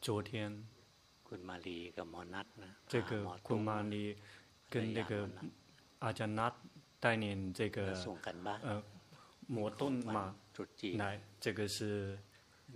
[0.00, 0.64] 昨天，
[2.86, 4.16] 这个库玛丽
[4.68, 5.28] 跟那个
[5.98, 6.54] 阿加纳
[7.00, 7.92] 带领这个
[8.62, 8.82] 呃
[9.46, 10.36] 摩顿嘛
[10.96, 12.18] 来，这个是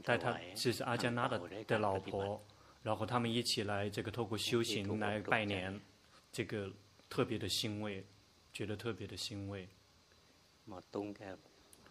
[0.02, 2.42] 带他，这是阿加纳的的老婆，
[2.82, 5.80] 然后他们一起来这个透过修行来拜年，
[6.32, 6.72] 这个
[7.08, 8.04] 特别的欣慰，
[8.52, 9.68] 觉得特别的欣慰。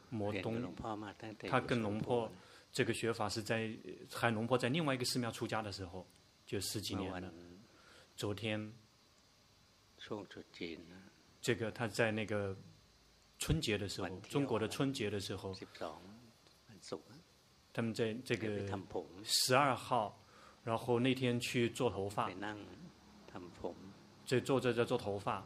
[0.09, 0.73] 摩东，
[1.49, 2.31] 他跟龙婆
[2.77, 3.75] 这个学法是在
[4.13, 6.05] 海龙坡在另外一个寺庙出家的时候，
[6.45, 7.33] 就十几年了。
[8.15, 8.71] 昨天，
[11.41, 12.55] 这个他在那个
[13.39, 15.55] 春节的时候，中国的春节的时候，
[17.73, 18.69] 他们在这个
[19.23, 20.15] 十二号，
[20.63, 22.29] 然后那天去做头发，
[24.23, 25.43] 在做在在做头发。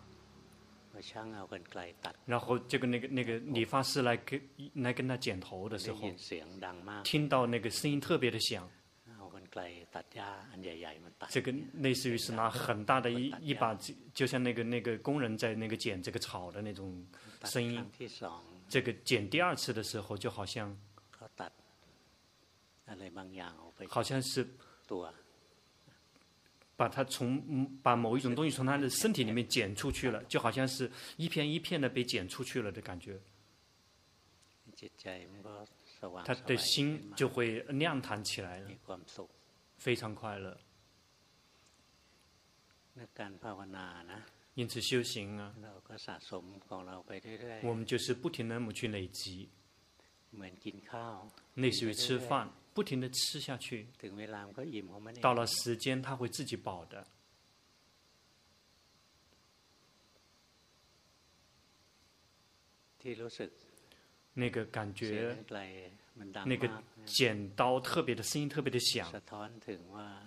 [2.25, 4.41] 然后这个那个那个理发师来跟
[4.75, 6.07] 来跟他剪头的时候，
[7.03, 8.69] 听到那个声音特别的响。
[11.29, 13.77] 这个类似于是拿很大的一一把，
[14.13, 17.05] 就像那个那个工人在那个剪这个草的那种
[17.43, 17.85] 声音。
[18.69, 20.77] 这个剪第二次的时候，就好像，
[23.89, 24.47] 好像是。
[26.81, 33.21] 把他从把某一种东西从他的身体里面剪出去了，就好像是一片一片的被剪出去了的感觉。
[36.25, 38.71] 他的心就会亮堂起来了，
[39.77, 40.57] 非常快乐。
[44.55, 45.53] 因此修行啊，
[47.61, 49.47] 我们就是不停的去累积，
[51.53, 52.51] 类似于吃饭。
[52.73, 53.87] 不停的吃下去，
[55.21, 57.05] 到了时间他会自己饱的。
[64.33, 65.35] 那个感觉，
[66.45, 66.69] 那个
[67.05, 69.11] 剪刀特别的声音特别的响，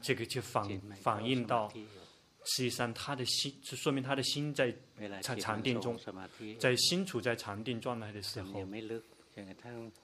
[0.03, 1.73] 这个就反反映到，
[2.45, 4.77] 实际上他的心，就说明他的心在
[5.23, 5.99] 在禅定中，
[6.59, 8.67] 在心处在禅定状态的时候，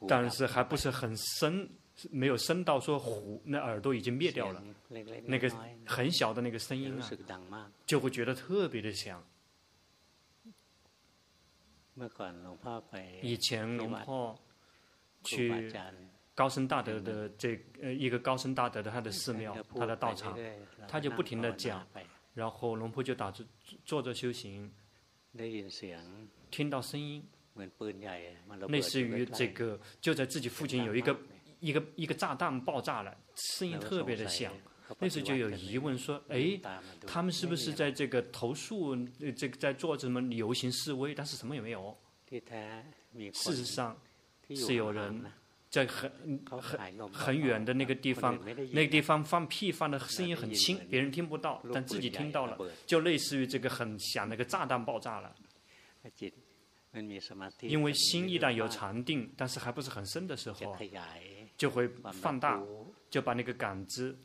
[0.08, 1.68] 但是还不是很深。
[2.10, 5.50] 没有声到说虎，那耳朵已经灭掉了，那个
[5.84, 9.22] 很小的那个声音啊，就会觉得特别的响。
[13.20, 14.38] 以前龙婆
[15.24, 15.70] 去
[16.34, 20.38] 高僧大德的这呃一个高僧大德的他的寺庙，他的道场，
[20.88, 21.86] 他就不停的讲，
[22.32, 23.44] 然后龙婆就打坐
[23.84, 24.72] 坐着修行，
[26.50, 27.22] 听到声音，
[28.68, 31.14] 类似于这个就在自己附近有一个。
[31.60, 34.52] 一个一个炸弹爆炸了，声音特别的响。
[34.98, 36.60] 那时就有疑问说：“哎，
[37.06, 38.96] 他们是不是在这个投诉？
[39.36, 41.14] 这个在做什么游行示威？
[41.14, 41.96] 但是什么也没有。
[43.32, 43.96] 事实上，
[44.48, 45.22] 是有人
[45.68, 46.10] 在很
[46.48, 48.36] 很很远的那个地方，
[48.72, 55.32] 那个地方放屁放的声音很轻，别人听不到，但自己听到了，就类似于这个很响那个炸弹爆炸了。
[57.62, 60.76] 因为心一旦有禅定，但是还不是很深的时候。”
[61.60, 61.86] 就会
[62.22, 62.58] 放大，
[63.10, 64.16] 就把那个感知，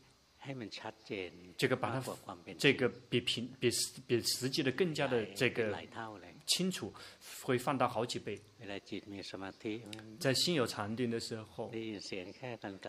[1.58, 2.16] 这个把它，
[2.58, 3.70] 这个比平比
[4.08, 5.78] 比实际的更加的这个
[6.46, 6.94] 清楚，
[7.42, 8.40] 会放大好几倍。
[10.18, 11.70] 在心有禅定的时候，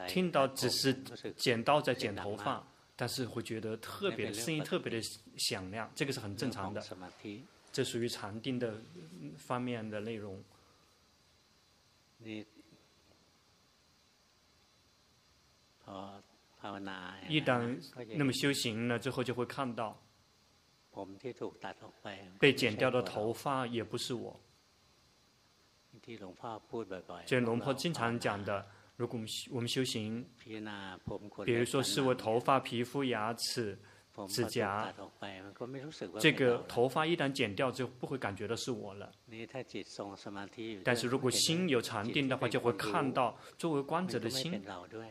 [0.06, 0.94] 听到只是
[1.36, 2.64] 剪刀在剪头发，
[2.94, 5.02] 但是会觉得特别的声音特别的
[5.36, 6.80] 响亮，这个是很正常的，
[7.72, 8.80] 这属于禅定的
[9.36, 10.40] 方面的内容。
[17.28, 17.78] 一旦
[18.16, 19.96] 那么修行了之后，就会看到
[22.38, 24.38] 被剪掉的头发也不是我。
[27.26, 28.66] 这龙婆经常讲的，
[28.96, 30.24] 如果我们我们修行，
[31.44, 33.78] 比如说是我头发、皮肤、牙齿、
[34.28, 34.94] 指甲，
[36.20, 39.12] 这个头发一旦剪掉，就不会感觉到是我了。
[40.84, 44.62] 但是如果心有禅定的话，就会看到作为观者的心，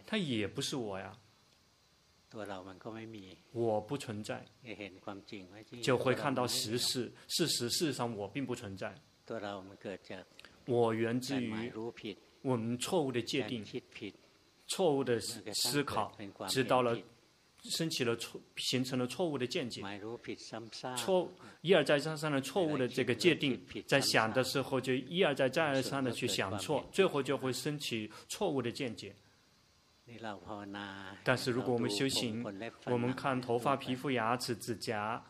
[0.07, 1.15] 它也不是我呀。
[3.51, 4.45] 我不存在，
[5.81, 7.11] 就会看到实事。
[7.27, 8.93] 事实事实上我并不存在。
[10.65, 11.71] 我源自于
[12.41, 13.63] 我们错误的界定，
[14.67, 16.11] 错误的思考，
[16.49, 16.97] 知道了。
[17.69, 19.81] 升起了错，形成了错误的见解，
[20.95, 21.31] 错
[21.61, 29.15] 一而再再三的错误的这个界定，在想的时候就一而再再而三的去想错，最后就会升起错误的见解。
[31.23, 32.43] 但是如果我们修行，
[32.85, 35.25] 我们看头发、皮肤、牙齿、指甲，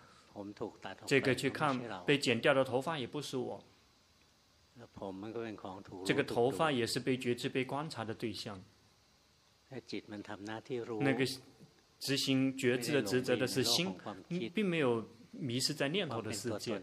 [1.06, 3.64] 这个去看被剪掉的头发也不是我，
[6.06, 8.62] 这个头发也是被觉知、被观察的对象。
[9.70, 11.26] 那个
[12.00, 13.94] 执行觉知的职责的是心，
[14.54, 16.82] 并没有迷失在念头的世界，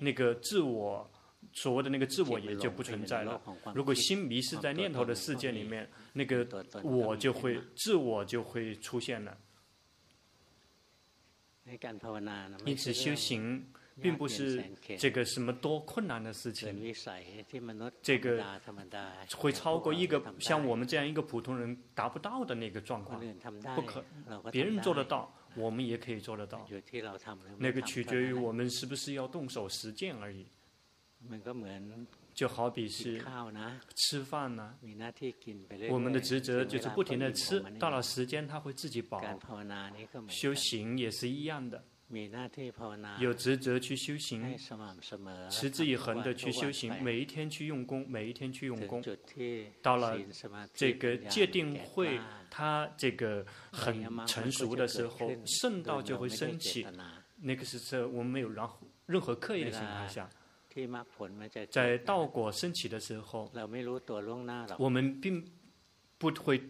[0.00, 1.10] 那个自我。
[1.52, 3.40] 所谓的那个自我也就不存在了。
[3.74, 6.46] 如果心迷失在念头的世界里面，那个
[6.82, 9.38] 我就会自我就会出现了。
[12.66, 13.64] 因此修行
[14.00, 14.62] 并不是
[14.98, 16.94] 这个什么多困难的事情，
[18.02, 18.44] 这个
[19.36, 23.20] 会超过一个像我们这样一个普通人达不到的那个状况，
[23.74, 24.04] 不可，
[24.50, 26.66] 别人做得到，我们也可以做得到。
[27.58, 30.46] 那个取决于我们是不是要动手实践而已。
[32.34, 33.18] 就好比是
[33.94, 34.78] 吃饭呢，
[35.90, 39.20] 我们的职责就是不停的吃，到了时间他会自己饱。
[40.28, 41.82] 修行也是一样的，
[43.18, 44.56] 有职责去修行，
[45.50, 49.02] 持之以恒的去修行，每一天去用功，每一天去用功。
[49.82, 50.16] 到了
[50.72, 56.86] 这个界定会，他这个很成熟的时候，圣道就会升起。
[57.38, 60.30] 那个是在我们没有任何任何刻意的情况下。
[61.70, 63.50] 在道果升起的时候，
[64.78, 65.42] 我们并
[66.18, 66.62] 不会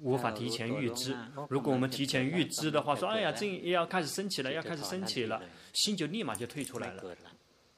[0.00, 1.16] 无法提前预知。
[1.48, 5.42] 如果我们提前预知的话，说哎呀，这也要开始升起了，要开始升起了，
[5.74, 7.02] 心就立马就退出来了，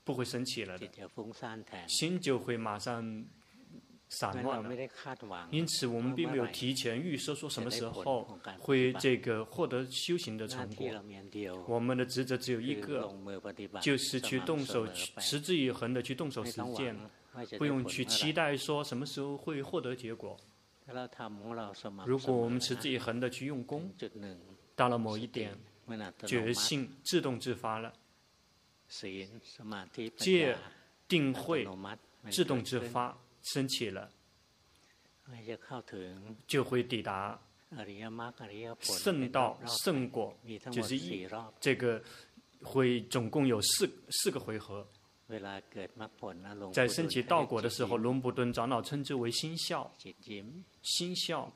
[0.04, 0.88] 不会升起了的，
[1.86, 3.24] 心就会马上。
[4.12, 4.88] 散乱了，
[5.52, 8.26] 因此我们并没有提前预设说什么时候
[8.58, 10.88] 会这个获得修行的成果。
[11.68, 13.08] 我们的职责只有一个，
[13.80, 14.84] 就是去动手，
[15.20, 16.96] 持之以恒的去动手实践，
[17.56, 20.36] 不用去期待说什么时候会获得结果。
[22.06, 23.92] 如果我们持之以恒的去用功，
[24.74, 25.56] 到了某一点，
[26.26, 27.92] 觉性自动自发了，
[30.18, 30.56] 戒
[31.08, 31.66] 定慧
[32.30, 33.16] 自动自发。
[33.42, 34.12] 升起了，
[36.46, 37.40] 就会抵达
[38.82, 40.38] 圣道圣果，
[40.70, 41.26] 就是一
[41.58, 42.04] 这个
[42.62, 44.86] 会总共有四四个回合。
[46.72, 49.90] 在升起道果的时候，龙布顿长老称之为心笑，
[50.82, 51.52] 心笑，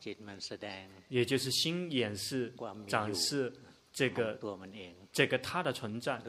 [1.08, 2.54] 也就是心演示
[2.86, 3.52] 展示
[3.92, 4.38] 这个。
[5.12, 6.20] 这个他的存在。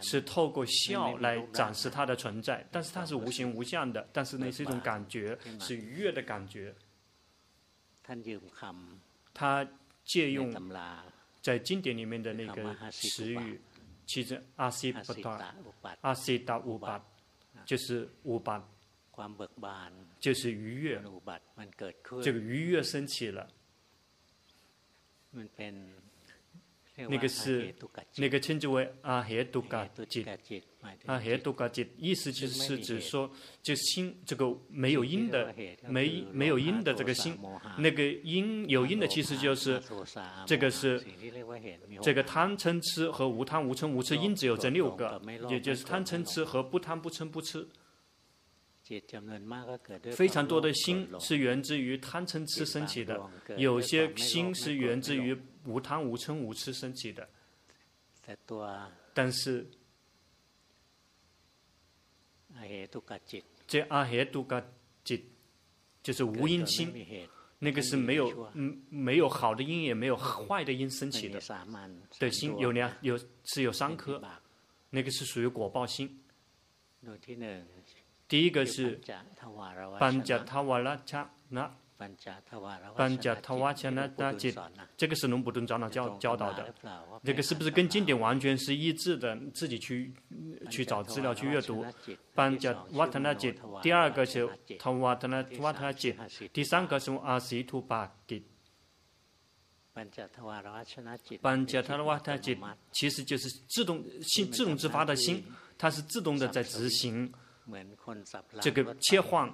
[0.00, 6.74] 是透过笑来展示他的存在，但是它是无形无相的，但是那是一种感觉，是愉悦的感觉。
[9.34, 9.68] 他
[10.04, 10.50] 借用
[11.42, 13.60] 在经典里面的那个词语，
[14.06, 15.54] 其实阿西不达，
[16.00, 17.04] 阿西达乌巴，
[17.64, 18.64] 就是乌巴，
[20.20, 21.02] 就是愉悦，
[22.22, 23.48] 这个愉悦升起了。
[27.08, 27.74] 那个是
[28.16, 30.24] 那个称之为阿黑杜嘎吉，
[31.04, 33.30] 阿黑杜嘎吉，意思就是指说，
[33.62, 35.54] 就心这个没有因的，
[35.88, 37.38] 没没有因的这个心，
[37.76, 39.78] 那个因有因的，其实就是
[40.46, 41.04] 这个是
[42.00, 45.20] 这个贪嗔痴和无贪无嗔无痴因只有这六个，
[45.50, 47.68] 也就是贪嗔痴和不贪不嗔不痴。
[50.12, 53.20] 非常多的心是源自于贪嗔痴升起的，
[53.58, 57.28] 有些心是源自于无贪无嗔无痴升起的。
[59.14, 59.66] 但是，
[63.66, 64.60] 这阿嘿杜嘎
[65.04, 65.28] 吉
[66.02, 66.92] 就是无因心，
[67.58, 71.40] 那个是没有嗯没有好的因也没有坏的因升起的。
[72.18, 74.20] 的心有两有是有三颗，
[74.90, 76.22] 那个是属于果报心。
[78.28, 79.00] 第一个是
[80.00, 82.14] 班加塔瓦拉恰那，班
[83.18, 84.54] 加塔瓦切那那吉，
[84.96, 86.74] 这个是龙普顿长老教教导的，
[87.24, 89.34] 这个是不是跟经典完全是一致的？
[89.54, 90.12] 自己去
[90.70, 91.84] 去找资料去阅读。
[92.34, 94.46] 班加瓦特那吉，第二个是
[94.78, 96.14] 塔瓦特那瓦特那吉，
[96.52, 98.44] 第三个是阿西图巴吉。
[99.94, 100.42] 班加塔
[102.02, 102.58] 瓦特吉
[102.92, 105.42] 其实就是自动心自动自发的心，
[105.78, 107.32] 它是自动的在执行。
[108.60, 109.52] 这个切换，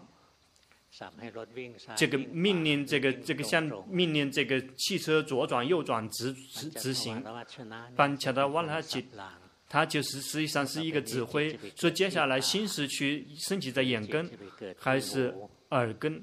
[1.96, 7.22] 这个命令，这个这个像命令这个汽车左转右转直直直行。
[7.96, 9.06] 班恰达瓦拉吉，
[9.70, 14.30] 它就是实际上是一个指挥，说接下来心是去升起在眼根，
[14.76, 15.34] 还是
[15.70, 16.22] 耳根，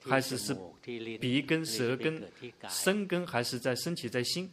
[0.00, 0.54] 还是是
[1.18, 2.22] 鼻根、舌根、
[2.68, 4.50] 身根，还是在升起在心？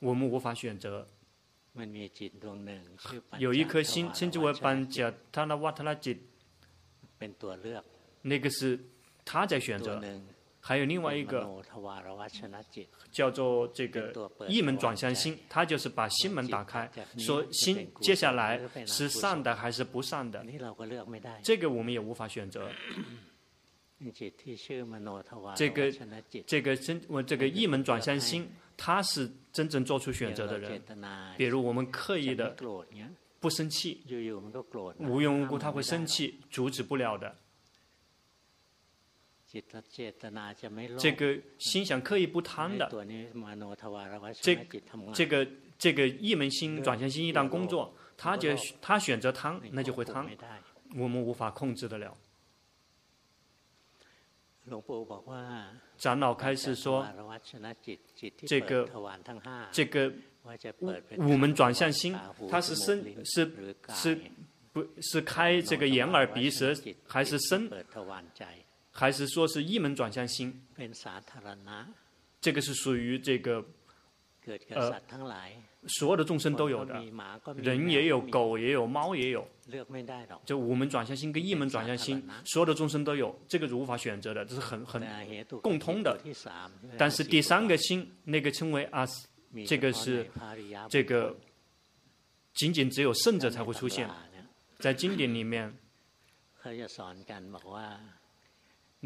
[0.00, 1.06] 我们无法选择。
[3.38, 6.20] 有一颗心称之为班加塔那瓦特那吉，
[8.26, 8.78] 那个是
[9.22, 10.02] 他在选择，
[10.60, 11.62] 还有另外一个
[13.12, 20.42] 叫做这个一门转向心，他就是把心门打开，说心接下来是善的还是不善的，
[21.42, 22.70] 这个我们也无法选择。
[25.54, 25.92] 这个
[26.46, 30.82] 这个真我这个一门转向心，他是真正做出选择的人。
[31.36, 32.56] 比如我们刻意的
[33.38, 34.02] 不生气，
[34.98, 37.36] 无缘无故他会生气，阻止不了的。
[40.98, 42.88] 这个心想刻意不贪的，
[44.40, 44.54] 这
[45.12, 45.46] 这个
[45.78, 50.26] 这个一门心转向心一旦工作，他就他选择贪，那就会贪，
[50.96, 52.16] 我们无法控制得了。
[55.98, 57.06] 长老开始说，
[58.46, 58.88] 这个
[59.70, 60.12] 这个
[61.18, 62.16] 五门转向心，
[62.50, 63.44] 它是生是
[63.88, 64.18] 是
[64.72, 66.74] 不是开这个眼耳鼻舌，
[67.06, 67.70] 还是生，
[68.94, 70.64] 还是说是一门转向心？
[72.40, 73.62] 这个是属于这个
[74.70, 75.02] 呃。
[75.86, 76.94] 所有的众生都有的，
[77.56, 79.46] 人也有，狗也有，猫也有。
[80.46, 85.02] 就五门转向心跟一门转向心，所有的众生都有，这个是无法选择的，这是很很
[85.60, 86.18] 共通的。
[86.96, 89.28] 但是第三个心，那个称为阿斯，
[89.66, 90.26] 这个是
[90.88, 91.36] 这个
[92.54, 94.08] 仅仅只有圣者才会出现，
[94.78, 95.70] 在经典里面，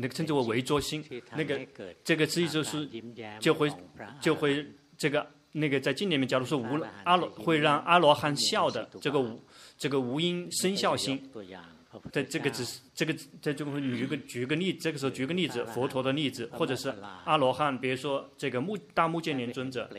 [0.01, 1.05] 那个称之为为作心，
[1.37, 1.61] 那个
[2.05, 2.89] 这个意思就是
[3.41, 3.73] 就会
[4.21, 5.27] 就会这个。
[5.53, 9.43] 那个在经典里面，假如说无阿罗会让阿罗汉笑的这个无
[9.79, 11.29] 这个无因生笑心，
[12.13, 19.91] 在这个只是这个在这个举个举个例，这个时候举个例子，佛陀的例子，或者是阿罗汉，比如说这个目大目犍连尊者，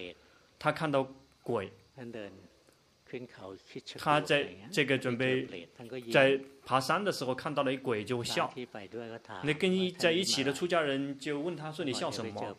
[0.60, 1.06] 他看到
[1.41, 1.70] 鬼。
[3.98, 5.68] 他在这个准备
[6.12, 6.39] 在
[6.70, 8.54] 爬山的时候看到了一鬼就笑，
[9.42, 12.56] 那跟一在一起的出家人就问他说，你笑什么？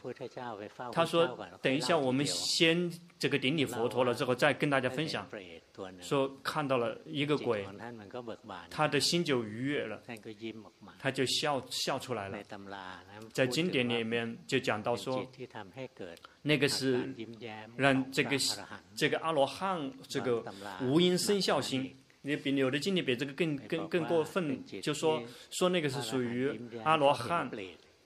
[0.90, 2.90] 他说，等一下我们先
[3.21, 5.29] 这个顶礼佛陀了之后再跟大家分享。
[6.00, 7.64] 说看到了一个鬼，
[8.69, 10.02] 他的心就愉悦了，
[10.99, 12.37] 他就笑笑出来了。
[13.33, 15.25] 在经典里面就讲到说，
[16.43, 17.14] 那个是
[17.76, 18.37] 让这个
[18.97, 20.45] 这个阿罗汉这个
[20.83, 21.97] 无因生笑心。
[22.22, 26.50] 你比有的经典比这个更更更过分，就说说那个是属于
[26.84, 27.50] 阿罗汉，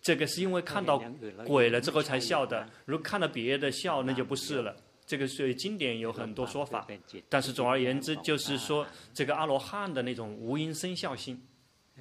[0.00, 1.02] 这个是因为看到
[1.46, 4.76] 鬼了之后才笑的，如果看到别的笑，那就不是了。
[5.06, 6.86] 这个所以经典有很多说法，
[7.28, 11.40] 但是总而言之就是说，这个阿罗汉的那种无因生效性。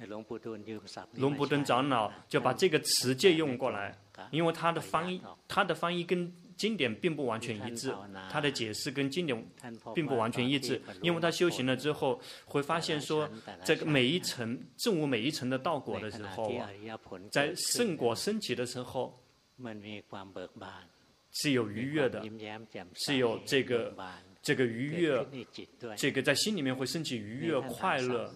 [0.06, 3.96] 龙布顿长老就把这个词借用过来，
[4.30, 7.94] 因为他的翻译，他的翻译跟经典并不完全一致，
[8.30, 9.46] 他的解释跟经典
[9.94, 13.28] 并不完全一致，因为他修行了之后会发现说，
[13.64, 16.52] 这个每一层证悟每一层的道果的时候，
[17.30, 19.18] 在圣果升起的时候。
[21.30, 22.22] 是有愉悦的，
[22.94, 23.94] 是有这个
[24.44, 25.26] 这个愉悦，
[25.96, 28.30] 这个在心里面会升起愉悦快乐。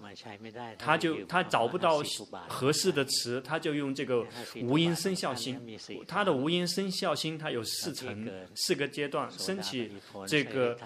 [0.79, 2.03] 他就他找不到
[2.49, 4.27] 合适的词，他就用这个
[4.63, 5.79] 无因生效心。
[6.07, 9.93] 他的无因生效心，他有四层四个阶段，升起
[10.27, 10.79] 这个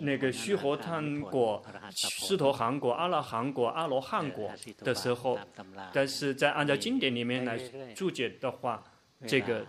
[0.00, 1.64] 那个须陀洹果、
[1.96, 5.38] 须陀洹果、阿罗汉果、阿罗汉果的时候，
[5.94, 7.58] 但是在按照经典里面来
[7.94, 8.84] 注解的话。
[9.26, 9.66] 这个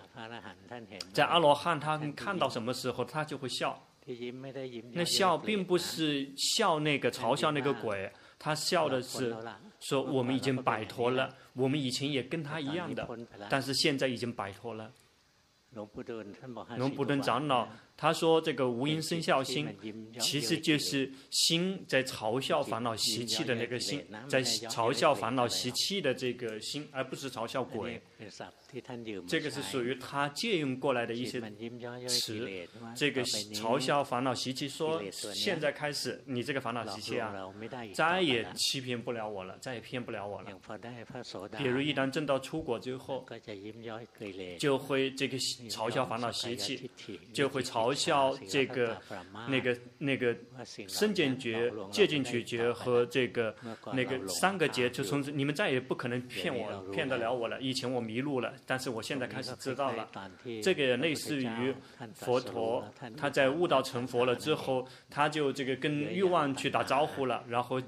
[1.11, 3.83] 在阿罗汉他看到什么时候他就会笑，
[4.93, 9.35] 那笑并不是笑那个嘲笑那个鬼，他笑的是
[9.79, 13.07] 说我们已经摆脱了，我们以前也跟他一样的，
[13.49, 14.91] 但是现在已经摆脱了。
[15.71, 17.67] 龙布顿长老
[18.01, 19.67] 他说：“这个无因生效心，
[20.21, 28.01] 其实就是心在嘲笑烦恼习气的那个心，在嘲笑烦恼习气的这个心，而不是嘲笑鬼。”
[29.27, 31.41] 这个是属于他借用过来的一些
[32.07, 32.47] 词。
[32.95, 37.33] 这个嘲笑烦恼习气，说现在开始，你这个烦恼习气啊，
[37.93, 40.51] 再也欺骗不了我了，再也骗不了我了。
[41.57, 43.25] 比如一旦证到初果之后，
[44.57, 46.89] 就会这个嘲笑烦恼习气，
[47.33, 48.97] 就会嘲笑这个
[49.47, 50.35] 那个那个
[50.87, 53.55] 身见觉、戒禁取觉和这个
[53.93, 57.59] 那个三个劫，就从此你们再也不可能骗我，骗得了我了。
[57.61, 58.53] 以前我迷路了。
[58.65, 60.07] 但是我现在开始知道了，
[60.63, 61.73] 这个类似于
[62.13, 62.83] 佛陀，
[63.17, 67.79] 他在悟道成佛了之后，他就这个跟欲望去打招呼了，然后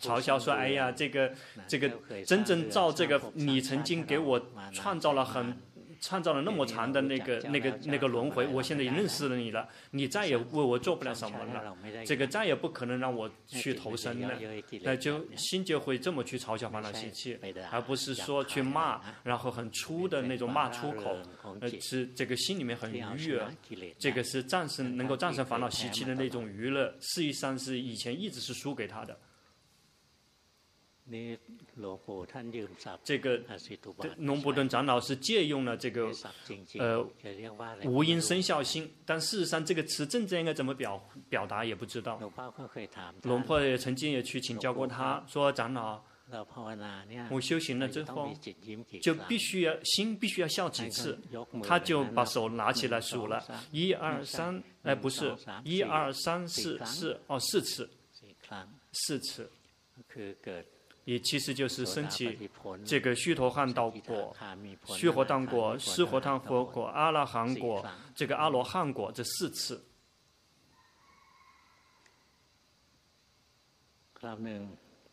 [0.00, 1.32] 嘲笑说：“哎呀，这个
[1.66, 1.90] 这个
[2.26, 4.40] 真正造这个，你曾经给我
[4.72, 5.56] 创造了很。”
[6.02, 14.34] 创造了那么长的那个、那个、那个轮回，我现在也认识了你了，你再也为我做不了什么了，这个再也不可能让我去投生了，
[14.82, 17.38] 那就心就会这么去嘲笑烦恼习气，
[17.70, 21.16] 而不是说去骂，然后很粗的那种骂出口，
[21.60, 23.46] 呃是这个心里面很愉悦，
[23.98, 29.16] 这个是战胜能够战胜烦恼习气的那种娱乐，事实际上是以前一直是输给他的。
[33.04, 33.42] 这个
[34.18, 36.12] 龙伯顿长老是借用了这个
[36.78, 37.04] 呃
[37.84, 42.20] 无因生效心，但事实上这个词真正应该怎么表表达也不知道。
[43.22, 46.00] 龙婆也曾经也去请教过他，说长老，
[47.30, 48.32] 我修行了之后
[49.02, 51.18] 就必须要心必须要笑几次，
[51.64, 57.90] 他就把手拿起来数了，一二三，哎不是，一二三四四，哦四次，
[58.92, 59.50] 四次。
[61.04, 62.48] 也其实就是升起
[62.84, 64.36] 这个须陀汉道果、
[64.86, 69.84] 须陀洹果、斯陀洹佛果、阿拉含果，这个阿罗汉果这四次。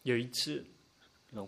[0.04, 0.64] 有一次，
[1.32, 1.48] 龙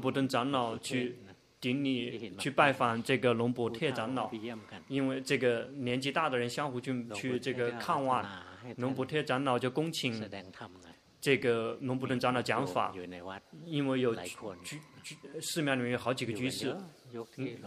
[0.00, 1.18] 布顿长老去
[1.60, 4.30] 顶礼去拜访这个龙布铁长老，
[4.88, 8.26] 因为这个年纪大的人相互去去这个看望，
[8.78, 10.18] 龙布铁长老就恭请。
[11.26, 12.94] 这个龙布顿长老讲法，
[13.64, 16.72] 因为有居居寺庙里面有好几个居士，
[17.36, 17.58] 嗯，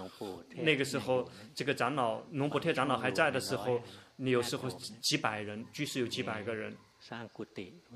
[0.64, 3.82] 那个时候这个长老龙布特长老还在的时候，
[4.16, 4.70] 你有时候
[5.02, 6.74] 几百人居士有几百个人，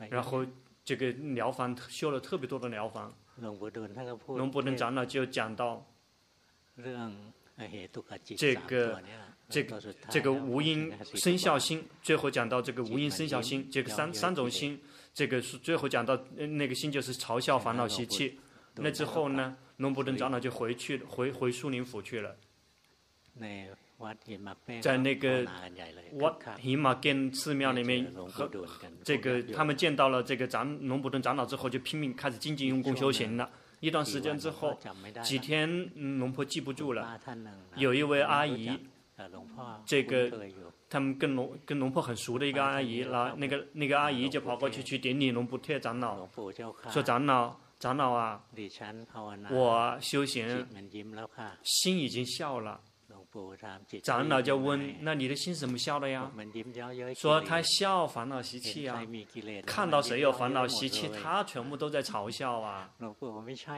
[0.09, 0.45] 然后
[0.83, 5.89] 这个疗房修了特别多的疗房，龙布顿长老就讲到
[6.75, 9.01] 这个
[9.47, 14.77] 这个这个无因生效心，最后讲到这个无因生效心，这个三三种心。
[15.13, 18.39] 这个是最后讲到那个心就是嘲笑烦恼习气，
[18.75, 22.35] 那之后呢，龙伯顿长老就回去回回苏林府去了，
[24.81, 25.45] 在那个
[26.13, 28.49] 瓦希玛根寺庙里面和
[29.03, 33.47] 这个他们见到了这个长龙伯顿长老之后，就拼命开始精进用功修行了。
[33.81, 34.79] 一段时间之后，
[35.23, 37.19] 几天龙婆记不住了，
[37.75, 38.79] 有一位阿姨，
[39.85, 40.31] 这个。
[40.93, 46.27] 他们跟龙跟龙婆很熟的一个阿姨，然后那个那个阿姨就跑过去去顶礼龙婆贴长老，
[46.91, 48.43] 说长老长老啊，
[49.49, 50.47] 我修行
[51.63, 52.79] 心已经笑了。
[54.03, 56.31] 长老就问：“那你的心怎么笑的呀？”
[57.15, 59.03] 说他笑烦恼习气啊，
[59.65, 62.89] 看到谁有烦恼习气，他全部都在嘲笑啊。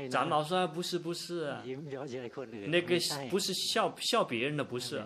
[0.10, 1.56] 长老说：“不是不是，
[2.68, 5.04] 那个不是笑笑别人的，不是，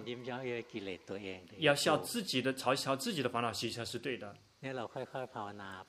[1.57, 4.35] 要笑自己的，嘲笑自己的烦恼习气才是对的。”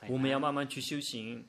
[0.08, 1.44] 我们要慢慢去修行，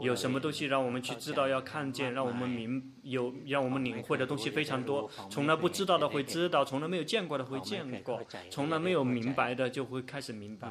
[0.00, 5.10] 有什么东西让我们去知道，要看见，让我们明有让我们领会的东西非常多。
[5.28, 10.68] 从来不知道的会知道，从来没有见过的会见过，从来没有明白的就会开始明白。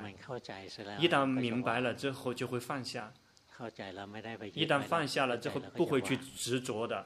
[0.98, 3.12] 一旦明白了之后，就会放下。
[4.54, 7.06] 一旦放下了之后，不会去执着的。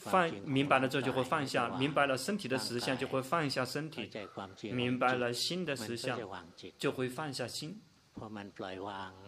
[0.00, 4.10] 放明白了之后就会放下，明白了身体的实相就会放下身体，
[4.72, 6.18] 明白了心的实相
[6.78, 7.80] 就会放下心。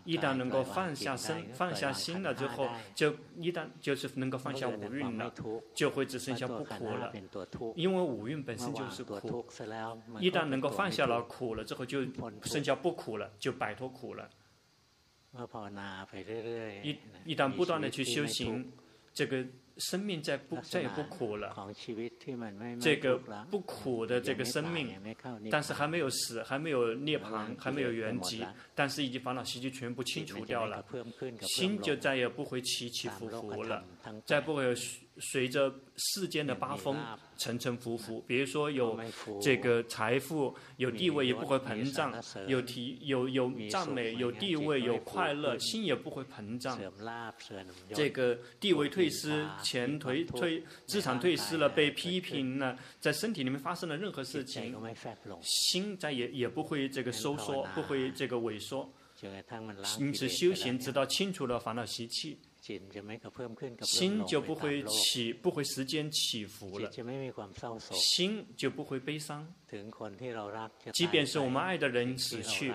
[0.05, 5.33] 一旦能够放下身、放下心了之后，就一旦就是能够放下五蕴了，
[5.75, 7.11] 就会只剩下不苦了。
[7.75, 9.47] 因为五蕴本身就是苦，
[10.21, 12.05] 一旦能够放下了苦了之后，就
[12.43, 14.29] 剩下不苦了，就摆脱苦了。
[16.83, 18.71] 一一旦不断的去修行，
[19.15, 19.47] 这个。
[19.79, 21.55] 生命再不再也不苦了，
[22.81, 23.19] 这个
[23.51, 24.95] 不苦的这个生命，
[25.51, 30.85] 但是还没有死，还没有涅槃，还没有圆寂，但是已经烦恼习气全部清除掉了，
[31.43, 33.85] 心就再也不会起起伏伏了，
[34.27, 34.75] 再不会有。
[35.19, 36.97] 随着世间的八风
[37.37, 38.99] 沉沉浮浮，比如说有
[39.41, 42.13] 这个财富、有地位也不会膨胀，
[42.47, 46.81] 有提有有赞美、有地位、有快乐，心也不会膨胀。
[47.95, 54.75] 这个地位退失、钱退退、资产退失了，被批评了，在身体里面发生了任何事情，
[55.43, 58.91] 心再也也不会这个收缩，不会这个萎缩。
[60.01, 62.39] 因此修行直到清除了烦恼习气。
[63.83, 66.89] 心就不会起，不会时间起伏了。
[67.93, 69.53] 心就不会悲伤。
[70.93, 72.73] 即便是我们爱的人死去，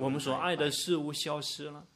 [0.00, 1.86] 我们所爱的事物消失了。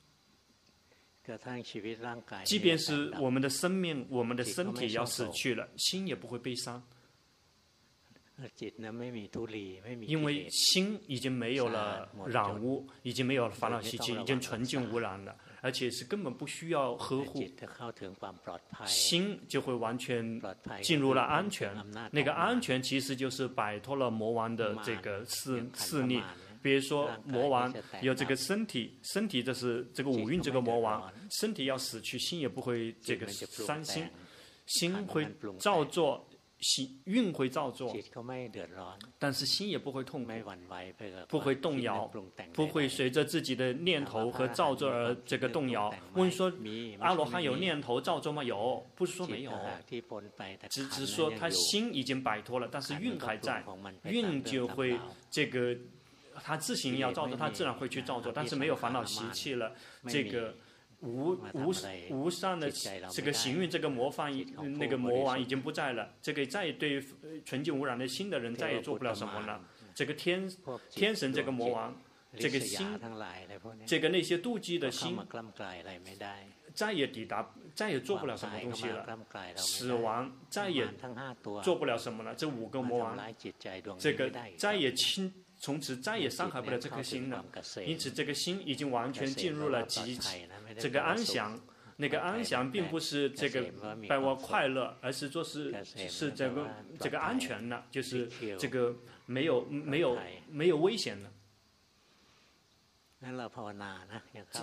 [2.45, 6.81] 即便是我们的生命、我们的身体要死去了，心也不会悲伤。
[10.07, 15.37] 因为心已经没有了染污，已经没有了烦恼习气，已经纯净无染了。
[15.63, 17.43] 而且是根本不需要呵护，
[18.85, 20.43] 心就会完全
[20.83, 21.73] 进入了安全。
[22.11, 26.21] 那个安全其实就是摆脱了魔王的这个势势力。
[26.61, 27.73] 比如说魔王
[28.03, 34.07] 有这个身体，身体这是这个五蕴这个魔王，身体要死去，心也不会这个伤心，
[34.67, 35.27] 心会
[35.59, 36.29] 照做
[36.63, 37.93] 心运会造作，
[39.19, 40.33] 但是心也不会痛苦，
[41.29, 42.09] 不会动摇，
[42.53, 45.93] 不会随着自己的念头和造作而这个动摇。
[46.15, 46.53] 问说
[47.01, 48.45] 阿罗汉有念头造作吗？
[48.45, 49.53] 有，不是说没有，
[50.71, 53.65] 只是说他心已经摆脱了，但是运还在，
[54.05, 54.97] 运就会
[55.29, 55.77] 这个
[56.45, 59.75] 他自行要造作，他自然会去造作，但是没有烦恼习气了，
[60.07, 60.55] 这个。
[61.03, 61.73] 无无
[62.11, 62.71] 无上的
[63.11, 64.33] 这个行运，这个魔方，
[64.79, 66.15] 那个魔王已经不在了。
[66.23, 67.03] 这个再也对
[67.45, 69.61] 纯净无染的心的人再也做不了什么了。
[69.95, 70.49] 这个天
[70.91, 72.01] 天神这个魔王，
[72.39, 72.87] 这个心，
[73.85, 75.19] 这个那些妒忌的心，
[76.73, 79.05] 再也抵达，再也做不了什么东西了。
[79.57, 80.87] 死亡再也
[81.63, 82.35] 做不了什么了。
[82.35, 83.19] 这五个魔王，
[83.99, 85.35] 这个再也轻。
[85.63, 87.45] 从此再也伤害不了这颗心了，
[87.87, 90.19] 因此这个心已经完全进入了极
[90.77, 91.59] 这个安详。
[91.99, 93.63] 那个安详并不是这个
[94.09, 98.97] 带我快乐，而是说是是这个这个安全的，就是这个
[99.27, 100.19] 没有没有
[100.51, 101.31] 没有危险的。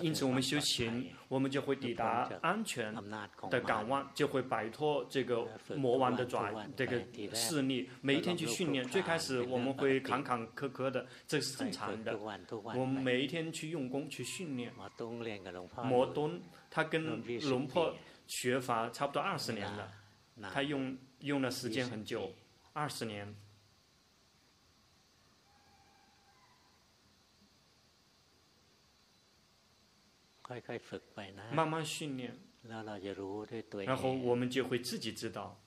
[0.01, 2.93] 因此，我们修行，我们就会抵达安全
[3.49, 7.01] 的港湾，就会摆脱这个魔王的爪，这个
[7.33, 7.89] 势力。
[8.01, 12.17] 每一天去训练，最开始我们会坎坎坷坷的，这是正常的。
[12.17, 14.73] 我们每一天去用功去训练。
[15.83, 17.95] 摩东他跟龙婆
[18.27, 19.89] 学法差不多二十年了，
[20.51, 22.33] 他用用的时间很久，
[22.73, 23.33] 二十年。
[31.51, 32.37] 慢慢训练，
[33.85, 35.59] 然后我们就会自己知道。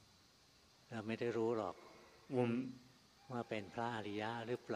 [2.28, 2.72] 我们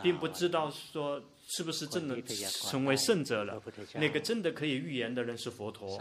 [0.03, 3.63] 并不知道说是不是真的成为圣者了。
[3.95, 5.99] 那个真的可以预言的人是佛陀。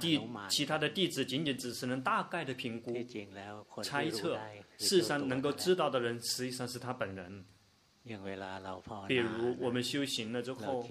[0.00, 2.92] 弟其他的弟子仅仅只是能大概的评估、
[3.82, 4.38] 猜测。
[4.78, 7.44] 事实上，能够知道的人实际上是他本人。
[9.06, 10.84] 比如我们修行了之后，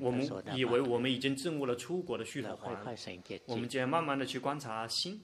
[0.00, 5.20] 我们以为我们已经证悟了出国的虚陀洹，我们就要慢慢的去观察心。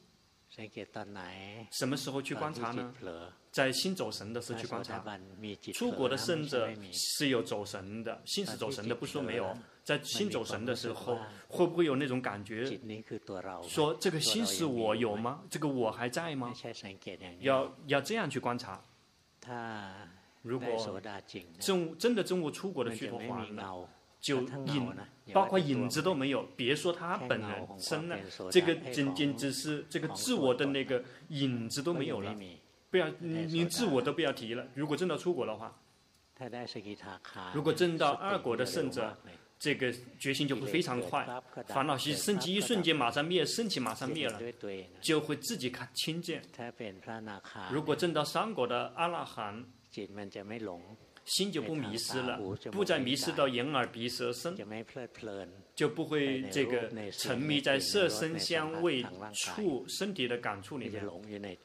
[1.71, 2.95] 什么时候去观察呢？
[3.51, 5.05] 在心走神的时候去观察。
[5.75, 9.57] 出国的圣者是有走神的，心是走神的，不说没有。
[9.85, 12.65] 在心走神的时候，会不会有那种感觉？
[13.69, 15.43] 说这个心是我有吗？
[15.51, 16.53] 这个我还在吗？
[17.41, 18.83] 要要这样去观察。
[20.43, 21.01] 如果
[21.59, 23.89] 真真的证悟出国的虚陀洹了，
[24.21, 24.97] 就影
[25.33, 28.17] 包括影子都没有，别说他本人身了，
[28.51, 32.35] 这个仅仅只是这个自我的那个影子都没有了，
[32.91, 34.67] 不要连自我都不要提了。
[34.75, 35.73] 如果真的出国的话，
[37.53, 39.17] 如果证到二果的圣者，
[39.59, 41.29] 这个决心就会非常快，
[41.67, 44.41] 烦恼心升起一瞬间马上灭，升起马上灭了，
[45.01, 46.43] 就会自己看清见。
[47.71, 49.65] 如果证到三果的阿那含。
[51.25, 52.41] 心就不迷失了，
[52.73, 54.57] 不再迷失到眼耳鼻舌身，
[55.75, 61.59] 就不会这个沉迷在色身香味触身体的感触里面，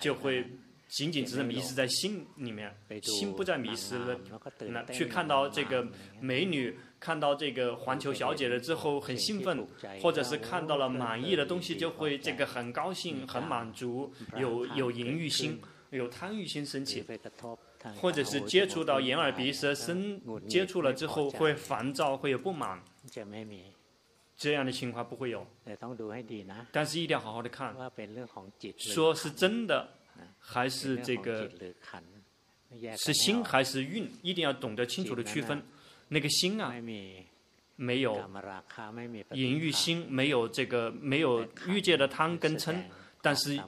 [0.00, 0.42] 就会
[0.88, 4.18] 仅仅只是迷失在心里面，心不再迷失了。
[4.60, 5.86] 那去看到这个
[6.18, 9.66] 美女，看到这个环球小姐了之后很兴奋，
[10.00, 17.04] 或者是看到了满意的东西就会这个很高兴、很满足，有有淫欲心、有贪欲心升起。
[18.00, 22.82] 或者是接触到眼耳鼻舌身，接触了之后会烦躁，会有不满，
[24.36, 25.46] 这样的情况不会有。
[26.72, 27.74] 但是一定要好好的看，
[28.78, 29.88] 说是真的
[30.38, 31.50] 还是这个
[32.96, 35.62] 是心还是运，一定要懂得清楚的区分。
[36.08, 36.74] 那个心啊，
[37.76, 38.18] 没有
[39.32, 42.76] 淫欲心，没有这个没有欲界的贪跟嗔。
[43.22, 43.58] 但是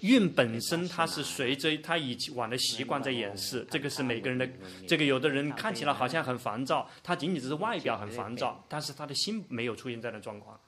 [0.00, 3.66] 运本身，它是随着他以往的习惯在演示。
[3.70, 4.48] 这个是每个人的，
[4.88, 10.58] 这个有的人看起来好像很烦躁，他仅仅只是外表很烦躁，但是他的心没有出现这样的状况。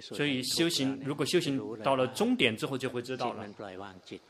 [0.00, 3.46] 所以修行，如果修行到了终点之后，就会知道了，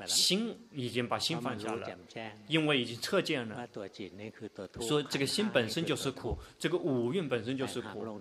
[0.07, 1.89] 心已经把心放下了，
[2.49, 3.67] 因为已经彻见了，
[4.81, 8.21] 说这个心本身就是苦，这个五蕴本身就是苦，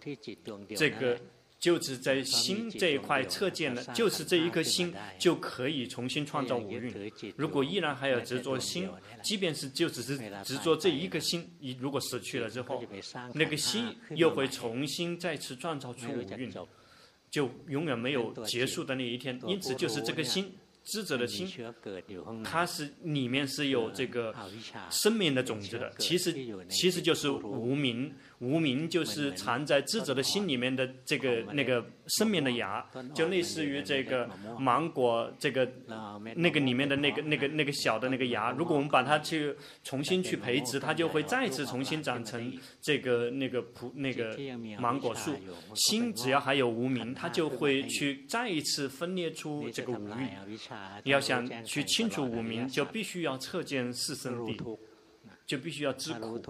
[0.77, 1.19] 这个。
[1.61, 6.91] 就是在心这一块测见了，就是这一颗心就可以重新创造五蕴。
[7.37, 8.89] 如果依然还有执着心，
[9.21, 12.83] 即便是就只是执着这一个心，一如果死去了之后，
[13.35, 16.51] 那个心又会重新再次创造出五蕴，
[17.29, 19.39] 就永远没有结束的那一天。
[19.45, 20.51] 因此，就是这个心。
[20.83, 21.47] 智者的心，
[22.43, 24.33] 它是里面是有这个
[24.89, 25.93] 生命的种子的。
[25.99, 26.33] 其实
[26.67, 34.27] 其实就是无明，无名就是藏在智者的心里面的这个那个生命的芽，就类似于这个
[34.57, 35.71] 芒果这个
[36.35, 38.51] 那个里面的那个那个那个小的那个芽。
[38.51, 42.51] 如果我们把它去重新去培植，它就会再次重新长成
[42.81, 44.35] 这个那个葡那个
[44.79, 45.35] 芒果树。
[45.75, 50.27] 心只要还有无名，它就会去再一次分裂出这个无欲。
[51.03, 54.77] 你要想去清除无名，就必须要彻见四圣谛。
[55.45, 56.41] 就必须要知苦。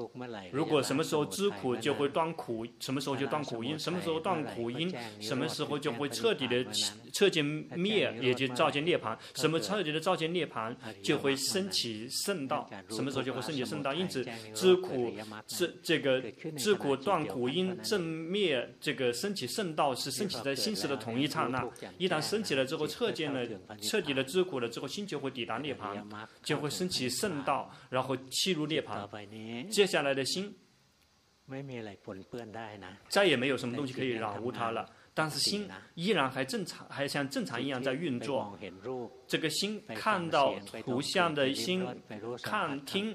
[0.51, 6.65] 如果什么时候知苦，就会断苦；什么时候就断苦因；什么时候断苦因，什么时候就会彻底的
[7.11, 9.17] 彻见灭，也就照见涅槃。
[9.35, 12.69] 什么彻底的照见涅槃，就会升起圣道。
[12.89, 13.93] 什么时候就会升起圣道？
[13.93, 15.13] 因此，知苦
[15.47, 16.21] 这这个
[16.57, 21.67] 知苦断苦因正灭，这个升起圣道是升起在心识的同一刹那。
[21.97, 23.47] 一旦升起了之后，彻见了
[23.81, 25.97] 彻底的知苦了之后，心就会抵达涅槃，
[26.43, 28.90] 就会升起圣道，然后契入涅槃。
[29.69, 30.55] 接下来的心，
[33.09, 34.89] 再也没有什么东西可以染污它了。
[35.13, 38.57] 但是心依然还正常，还像正常一样在运作。
[39.27, 41.85] 这个心看到图像的心，
[42.41, 43.13] 看听。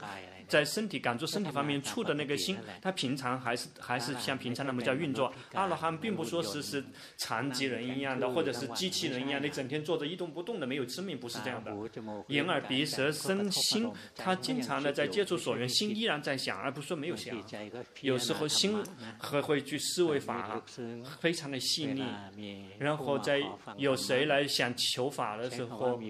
[0.49, 5.33] 在身体感触身体方面触的那个心，他平常还是还是像平常那么叫运作。
[5.55, 6.85] 阿罗汉并不说是是
[7.17, 11.75] 残疾人一样的，或者是机器人一样，你整天坐着一动不动的没有生命，不是这样的。
[12.29, 17.37] 眼耳鼻舌身心，他经常的在接触所缘，心依然在想，而不是说没有想。
[18.03, 18.81] 有时候心
[19.19, 20.63] 还会去思维法，
[21.19, 22.05] 非常的细腻。
[22.79, 23.43] 然后在
[23.77, 26.01] 有谁来想求法的时候，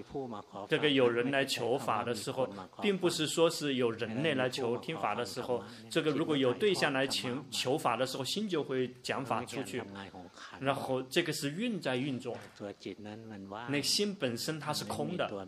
[0.69, 2.47] 这个有人来求法的时候，
[2.81, 4.26] 并不是说是有人。
[4.35, 9.83] 来求听法的时候，这个如果有对象来求求法的时候，心就会讲法出去，
[10.59, 12.37] 然后这个是运在运作。
[13.69, 15.47] 那心本身它是空的，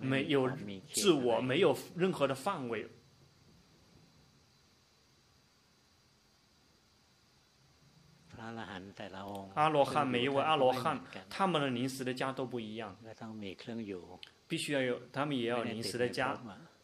[0.00, 0.50] 没有
[0.92, 2.88] 自我，没有任何的范围。
[9.54, 12.96] 阿罗汉每一位阿罗汉，他们的临时的家都不一样，
[14.46, 16.40] 必须要有，他们也要临时的家。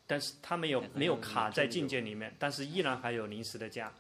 [0.07, 3.93] 但是他没有没有卡在境界里面，但是依然还有临时的家。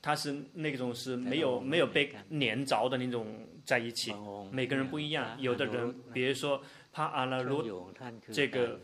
[0.00, 4.14] 他是那种是没有没有被黏着的那种在一起。
[4.50, 7.92] 每个人不一样，有的人比如说帕阿拉鲁，
[8.32, 8.80] 这个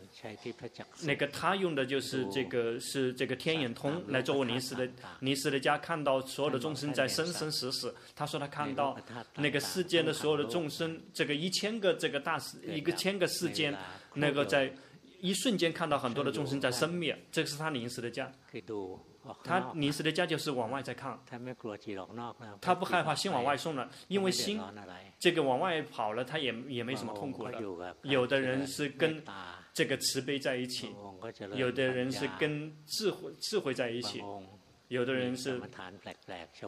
[1.04, 4.86] 那个他用的就是这个是这个天眼通来作为临时的
[5.20, 7.94] 临时的家，看到所有的众生在生生死死。
[8.14, 8.98] 他说他看到
[9.36, 13.74] 那个世间的所有的众生，这个一千个这个大世一个千个世间，
[14.14, 14.70] 那个在。
[15.20, 18.30] 一瞬间看到很多的众生在生灭，这是他临时的家。
[19.42, 21.18] 他临时的家就是往外在看，
[22.60, 24.60] 他不害怕心往外送了，因为心
[25.18, 27.60] 这个往外跑了，他也也没什么痛苦了。
[28.02, 29.22] 有的人是跟
[29.72, 30.94] 这个慈悲在一起，
[31.54, 34.22] 有的人是跟智慧智慧在一起。
[34.88, 35.60] 有的人是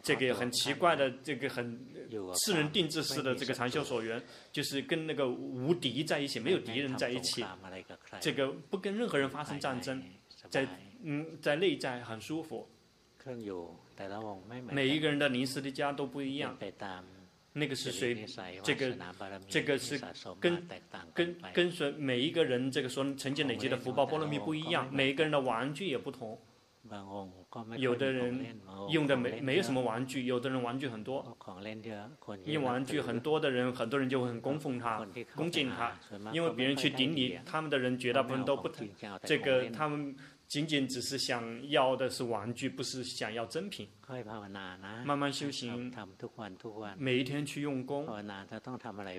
[0.03, 1.87] 这个很奇怪的，这个很
[2.35, 7.45] 私人定制式的这个长修所缘，就是跟那个无敌在一起，没有敌人在一起，
[8.19, 10.03] 这个不跟任何人发生战争，
[10.49, 10.67] 在
[11.03, 12.69] 嗯在内在很舒服。
[14.71, 16.57] 每一个人的临时的家都不一样，
[17.53, 18.25] 那个是谁？
[18.63, 18.97] 这个
[19.47, 19.99] 这个是
[20.39, 20.67] 跟
[21.13, 26.39] 跟跟随每一个人这个所曾经累积的福报波罗蜜不一样，每一个人的玩具也不同。
[27.77, 28.59] 有的人
[28.89, 31.37] 用的没没有什么玩具，有的人玩具很多。
[32.45, 35.03] 用玩具很多的人，很多人就会很供奉他，
[35.35, 35.97] 恭敬他，
[36.31, 38.69] 因为别人去顶礼，他们的人绝大部分都不
[39.23, 40.15] 这个，他们
[40.47, 43.89] 仅仅只是想要的是玩具，不是想要真品。
[45.03, 45.91] 慢慢修行，
[46.97, 48.07] 每一天去用功，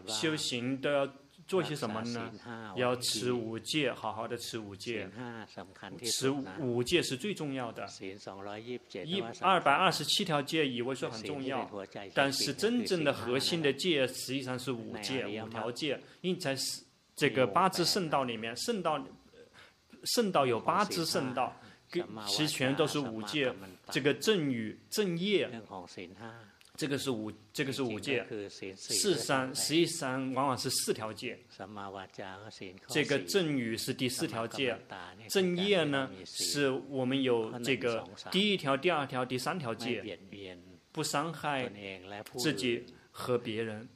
[0.07, 1.13] 修行都要。
[1.51, 2.31] 做些什么呢？
[2.77, 5.11] 要持五戒，好好的持五戒。
[6.05, 7.89] 持五戒是最重要的。
[9.05, 11.69] 一二百二十七条戒以为说很重要，
[12.15, 16.01] 但是真正的核心的戒实际上是五戒，五条戒。
[16.21, 16.57] 因为在
[17.17, 19.05] 这个八支圣道里面，圣道
[20.05, 21.61] 圣道有八支圣道，
[22.29, 23.53] 其实全都是五戒。
[23.91, 25.51] 这个正语正业。
[26.81, 28.25] 这个是五，这个是五戒。
[28.49, 31.39] 事实上，实际上往往是四条戒。
[32.89, 34.75] 这个正语是第四条戒，
[35.29, 40.19] 正业呢，是我们有这个第一条、第二条、第三条戒，
[40.91, 41.71] 不伤害
[42.39, 43.87] 自己和别人。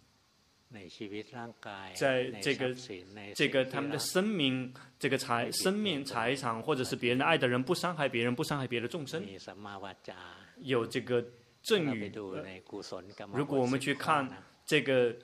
[1.95, 2.75] 在这个
[3.35, 9.25] 这个他们的生命、这个财、生命财产，或者是别人爱的人，不伤害别人，不伤害别的众生，
[10.59, 11.25] 有这个。
[11.65, 12.13] 正语，
[13.33, 14.29] 如果我们去看
[14.65, 15.17] 这个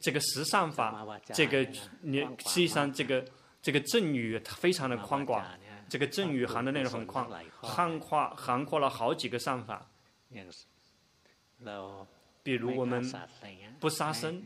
[0.00, 1.66] 这个十善法，这个
[2.02, 3.24] 你实际上这个
[3.62, 5.44] 这个正语它非常的宽广，
[5.88, 7.26] 这个正语含的内容很宽，
[7.60, 9.90] 涵括涵括了好几个善法。
[12.46, 13.02] 比如我们
[13.80, 14.40] 不杀生、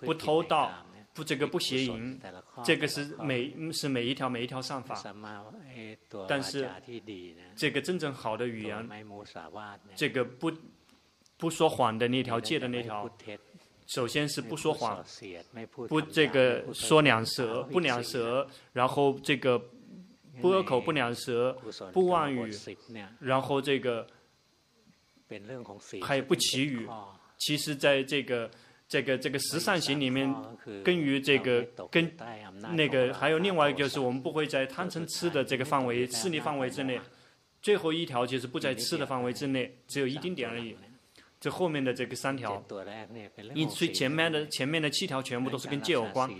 [0.00, 0.70] 不偷盗、
[1.14, 2.20] 不这个不邪淫，
[2.62, 5.02] 这个是每是每一条每一条善法。
[6.28, 6.68] 但是
[7.56, 8.86] 这个真正好的语言，
[9.96, 10.52] 这个不
[11.38, 13.10] 不说谎的那条戒的那条，
[13.86, 15.02] 首先是不说谎，
[15.88, 19.58] 不这个说两舌，不两舌，然后这个
[20.42, 21.56] 不恶口不两舌，
[21.94, 22.52] 不妄语，
[23.18, 24.06] 然后这个
[26.02, 26.86] 还有不其余。
[27.38, 28.50] 其实在这个
[28.88, 30.32] 这个这个十善行里面，
[30.84, 32.10] 跟于这个跟
[32.74, 37.00] 那个还有另外一个就是我们不会在贪嗔痴的这个范围、势力范围之内。
[37.60, 40.76] 最后一条就是不在吃的范围之内，只有一丁点而已。
[41.40, 42.64] 这后面的这个三条，
[43.52, 46.30] 因此前面的前面的七条全部都是跟戒有关，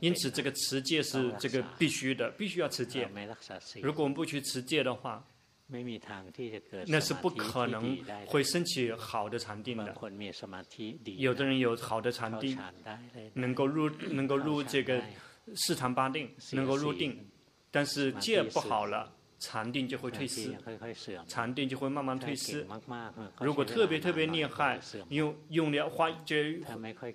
[0.00, 3.08] 因此这个持戒是这个必须的，必须要持戒。
[3.80, 5.24] 如果我们不去持戒的话，
[6.86, 9.94] 那是不可能会升起好的禅定的。
[11.16, 12.58] 有的人有好的禅定，
[13.34, 15.02] 能够入能够入这个
[15.54, 17.28] 四禅八定，能够入定，
[17.70, 19.12] 但是戒不好了。
[19.40, 20.52] 禅定就会退失，
[21.28, 22.66] 禅定就会慢慢退失。
[23.38, 26.34] 如果特别特别厉害，用用了花就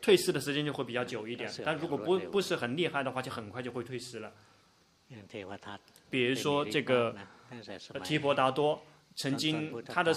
[0.02, 1.52] 退失的时间就会比较久一点。
[1.66, 4.32] 但如果不不是很厉害的话，就很快就会退失了。
[6.14, 7.16] 比如说这个
[8.04, 8.80] 提婆达多，
[9.16, 10.14] 曾经他的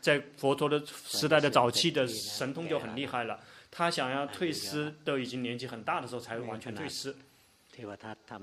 [0.00, 3.38] 在佛陀的时代的早期的神通就很厉害了。
[3.70, 7.14] 他想要退失，都已经年纪很大的时候才会完全退失。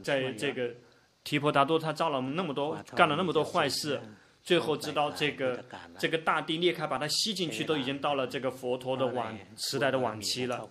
[0.03, 0.75] 在这个。
[1.23, 4.01] 提婆达多他造了那么多，干了那么多坏事，
[4.41, 5.63] 最后知道这个
[5.99, 10.67] 这个大地裂开，把他吸进去，都已经到了这个佛陀的晚时代的晚期了。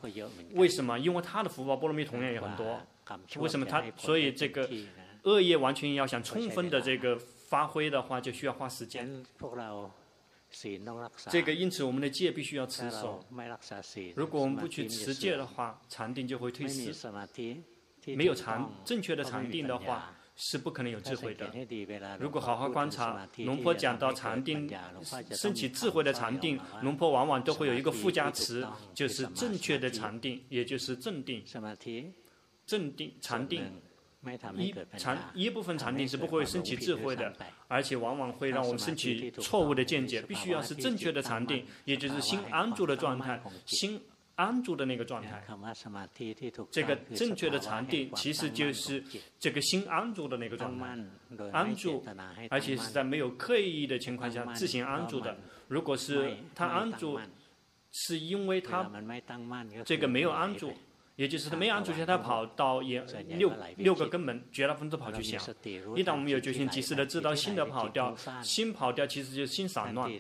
[0.55, 0.99] 为什么？
[0.99, 2.85] 因为他的福报波罗蜜同样也很多。
[3.37, 3.81] 为什么他？
[3.97, 4.69] 所以这个
[5.23, 9.25] 恶业完全要想充分的这个发挥的话，就需要花时间。
[11.31, 13.25] 这个因此我们的戒必须要持守。
[14.15, 16.95] 如果我们不去持戒的话，禅定就会退失。
[18.17, 20.15] 没有禅正确的禅定的话。
[20.43, 21.53] 是不可能有智慧的。
[22.19, 24.67] 如果好好观察，龙婆讲到禅定，
[25.33, 31.45] 升起智慧的禅定，龙婆往往都会有一个附加词，就是正确的禅定，也就是正定。
[32.65, 33.83] 正定禅定
[34.57, 37.33] 一禅一部分禅定是不会升起智慧的，
[37.69, 40.23] 而且往往会让我们升起错误的见解。
[40.23, 44.01] 必须要是正确的禅定，也就是心安住的状态，心。
[44.37, 45.45] 安住的那个状态，
[46.71, 49.05] 这个正确的禅定其实就是
[49.39, 50.97] 这个心安住的那个状态，
[51.53, 52.03] 安住，
[52.49, 55.37] 而且是在没有刻意的情况下自行安住的。
[55.69, 57.21] 如果是他安住，
[57.93, 58.91] 是因为他
[59.85, 60.73] 这个没有安住。
[61.21, 65.39] 也就是他没安住下，他跑到也六六个根本，绝大部分都跑去想。
[65.95, 70.11] 一旦我们有决心及时的知道新的跑掉，新跑掉其实就是心散乱。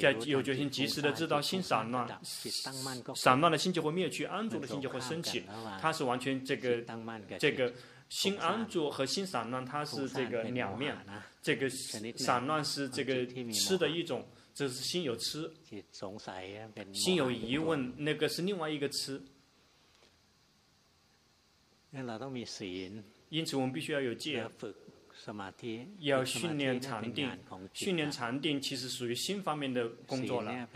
[0.00, 2.08] 在有决心及时的知道心散乱，
[3.16, 5.42] 散乱的心就会灭去，安住的心就会升起。
[5.80, 6.80] 它是完全这个
[7.36, 7.72] 这个
[8.08, 10.96] 心安住和心散乱，它是这个两面。
[11.42, 11.68] 这个
[12.16, 15.52] 散乱是这个痴的一种，这是心有痴，
[16.92, 18.88] 心有疑问，那个是另外一个
[22.44, 23.02] 痴。
[23.30, 24.44] 因此，我们必须要有戒，
[25.98, 27.30] 要训练禅定。
[27.74, 30.68] 训练禅定其实属于心方面的工作了。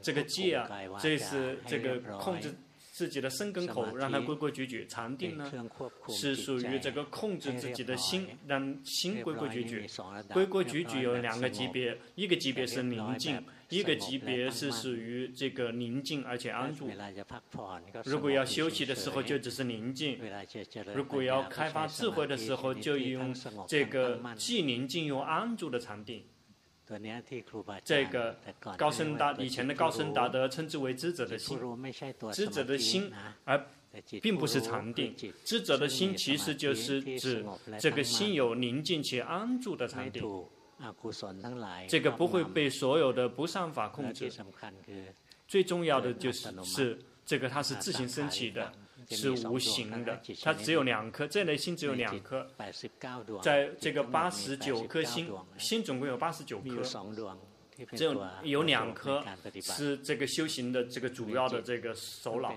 [0.00, 0.68] 这个戒啊，
[1.00, 2.54] 这是这个控制。
[3.00, 5.50] 自己的生根口，让它规规矩矩；禅定呢，
[6.06, 9.86] 是属于这个控制自己的心，让心规规矩矩。
[10.34, 16.90] 规规矩矩有两个级别，一个级别是宁静，一个级别是属于这个宁静而且安住。
[18.04, 20.18] 如果要休息的时候，就只是宁静；
[20.94, 23.34] 如果要开发智慧的时候，就用
[23.66, 26.22] 这个既宁静又安住的禅定。
[27.84, 28.36] 这个
[28.76, 31.58] 高僧达以前的高僧达德称之为知者的心，
[32.32, 33.12] 知者的心，
[33.44, 33.66] 而
[34.20, 35.14] 并不是禅定。
[35.44, 37.44] 知者的心其实就是指
[37.78, 40.22] 这个心有宁静且安住的禅定。
[41.88, 44.32] 这个不会被所有的不善法控制。
[45.46, 48.72] 最重要的就是是这个它是自行升起的。
[49.08, 52.46] 是无形的，它只有两颗，这类心只有两颗，
[53.42, 56.82] 在这个八十九颗心，心总共有八十九颗，
[57.96, 59.24] 只有有两颗
[59.62, 62.54] 是这个修行的这个主要的这个首脑，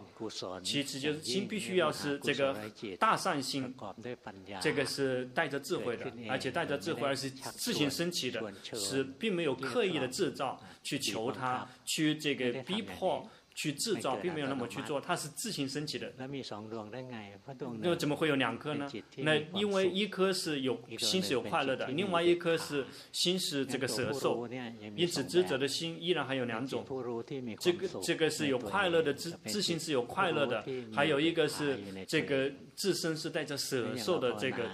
[0.62, 2.54] 其次就是心必须要是这个
[3.00, 3.74] 大善心，
[4.62, 13.26] 这个是带着智慧的，而且带着智慧而是自行升起的，是并没有刻意的制造去求它，去这个逼迫。
[13.56, 16.12] 去制造，并没有那么去做，它是自行升起的。
[17.80, 18.92] 那怎么会有两颗呢？
[19.18, 24.48] 那因为一颗是有心是有快乐的，另外一颗是心是这个舍受，
[24.96, 26.84] 因此知者的心依然还有两种。
[27.60, 31.78] 这个这个是有快乐的自自信是有快乐的，还有一个是
[32.08, 34.70] 这个自身是带着舍受的这个。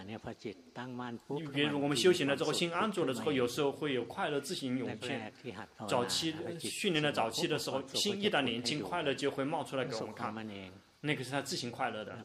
[1.54, 5.34] 比如我们修行了之后，心安住了之后，有时候会有快乐自行涌现。
[5.88, 10.34] 早期训练的早期的时候，心一旦宁静，快乐就会冒出来给我们看。
[11.02, 12.18] 那个是他自行快乐的。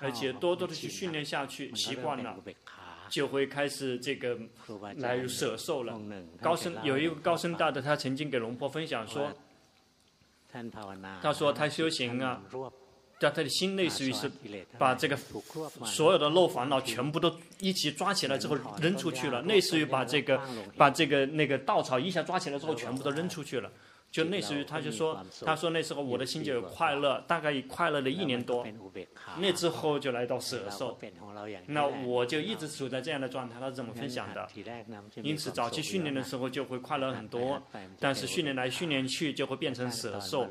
[0.00, 2.36] 而且多多的去训练下去，习惯了，
[3.08, 4.38] 就会开始这个
[4.96, 6.00] 来舍受了。
[6.40, 9.32] 高僧有一个高僧大德，他曾经给龙婆分享说，
[11.20, 12.42] 他说他修行啊。
[13.20, 14.28] 在他的心类似于是
[14.76, 15.16] 把这个
[15.86, 20.40] 所有的漏烦恼全部都一起抓起来之后扔出去了，类似于把这个
[20.76, 23.70] 把这个那个稻草一下抓起来之后全部都扔出去了。
[24.12, 28.62] 就类似于，他就说，他说那时候我的心就有快乐，大概快乐了一年多，
[29.38, 30.98] 那之后就来到舍受，
[31.68, 33.58] 那我就一直处在这样的状态。
[33.58, 34.46] 他是怎么分享的，
[35.22, 37.62] 因此早期训练的时候就会快乐很多，
[37.98, 40.46] 但是训练来训练去就会变成舍受。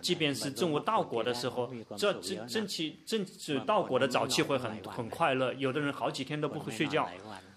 [0.00, 7.06] 即便是证悟道果的时候，这正正期正是道果的早期会很很快乐，有的人好几天都不会睡觉，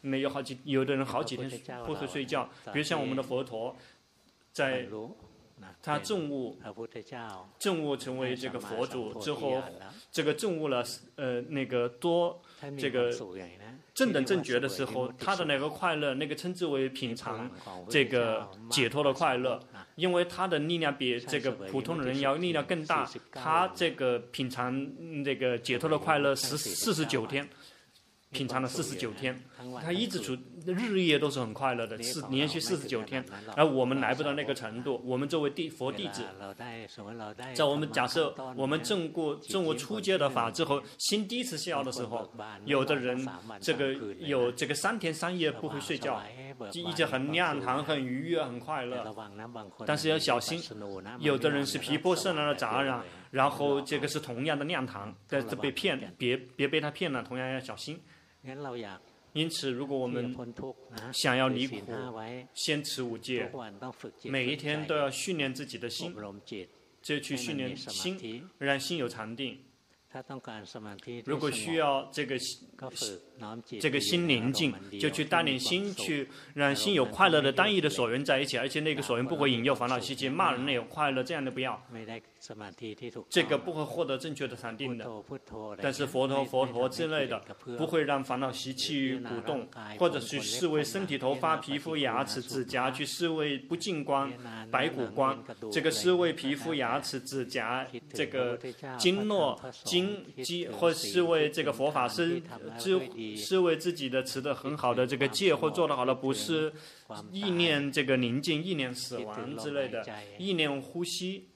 [0.02, 1.50] 没有好几有的人好几天
[1.86, 3.74] 不会睡觉，比如像我们的佛陀，
[4.52, 4.86] 在。
[5.82, 6.58] 他证悟，
[7.58, 9.62] 证悟成为这个佛祖之后，
[10.12, 10.84] 这个证悟了，
[11.16, 12.42] 呃，那个多
[12.78, 13.12] 这个
[13.94, 17.50] 正等正觉的时候，他的那个快乐，那个称之为品尝
[17.90, 19.60] 这个解脱的快乐，
[19.96, 27.48] 因为他的力量比这个普通的人要力量更大，他这个品尝这个解脱的快乐十四十九天。
[28.38, 29.42] 品尝了四十九天，
[29.82, 33.26] 他一直处日夜都是很快乐的，四连续四十九天。
[33.56, 36.24] 而我们来不到那个程度，我们作为地佛弟子，
[37.56, 42.32] 在我们假设我们证过证过初阶的法之后，心第一次消的时候，
[42.66, 43.28] 有的人
[43.60, 46.22] 这个有这个三天三夜不会睡觉，
[46.72, 49.04] 就一直很亮堂、很愉悦、很快乐。
[49.86, 50.62] 但是要小心，
[51.20, 58.00] 有的人是皮肤受了杂染，然后这个是同样的亮堂，但是被骗，别别被他骗了，同样要小心。
[59.34, 60.36] 因此，如果我们
[61.14, 61.76] 想要离苦，
[62.54, 63.52] 先持五戒，
[64.24, 66.16] 每一天都要训练自己的心，
[67.02, 69.60] 就去训练心，让心有禅定。
[71.26, 72.40] 如果需要这个
[73.80, 81.82] 这个心宁静，就去带领心去让心有快乐的单一的所缘在一起，而且那个所缘不会引诱烦恼习气，骂人也有快乐，这样的不要。
[83.30, 85.06] 这个不会获得正确的禅定的。
[85.82, 87.42] 但是佛陀、佛陀之类的，
[87.78, 89.68] 不会让烦恼习气鼓动，
[89.98, 94.32] 或者去视为身体、头发、皮肤、牙齿、指甲，去视为不净光、
[94.72, 95.44] 白骨光。
[95.72, 98.58] 这个视为皮肤、牙齿、指甲，这个
[98.98, 102.42] 经络、经肌，或视为这个佛法是，
[103.36, 106.72] 是为自己的持的很好的这个戒，或做得好的，不是
[107.32, 110.06] 意念这个宁静、意念死亡之类的，
[110.38, 111.50] 意念呼吸。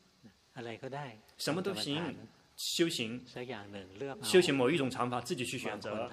[1.38, 2.16] 什么都行，
[2.58, 3.20] 修行，
[4.22, 6.10] 修行某一种长法，自己去选择。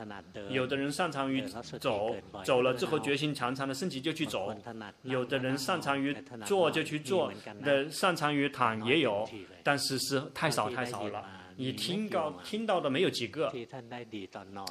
[0.49, 1.43] 有的人擅长于
[1.81, 4.55] 走，走了之后决心强长的身体就去走；
[5.03, 7.33] 有的人擅长于坐就去坐，
[7.63, 9.29] 的擅长于躺也有，
[9.63, 11.23] 但是是太少太少了。
[11.59, 13.53] 你听到听到的没有几个，